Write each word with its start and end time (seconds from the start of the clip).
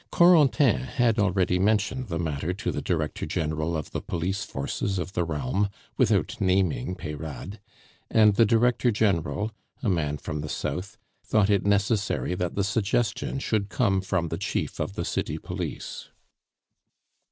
Corentin 0.11 0.77
had 0.85 1.19
already 1.19 1.59
mentioned 1.59 2.07
the 2.07 2.17
matter 2.17 2.53
to 2.55 2.71
the 2.71 2.81
Director 2.81 3.27
General 3.27 3.77
of 3.77 3.91
the 3.91 4.01
police 4.01 4.43
forces 4.43 4.97
of 4.97 5.13
the 5.13 5.23
realm, 5.23 5.69
without 5.95 6.41
naming 6.41 6.95
Peyrade; 6.95 7.59
and 8.09 8.33
the 8.33 8.43
Director 8.43 8.89
General, 8.89 9.51
a 9.83 9.89
man 9.89 10.17
from 10.17 10.41
the 10.41 10.49
south, 10.49 10.97
thought 11.23 11.51
it 11.51 11.67
necessary 11.67 12.33
that 12.33 12.55
the 12.55 12.63
suggestion 12.63 13.37
should 13.37 13.69
come 13.69 14.01
from 14.01 14.29
the 14.29 14.39
chief 14.39 14.79
of 14.79 14.93
the 14.93 15.05
city 15.05 15.37
police. 15.37 16.09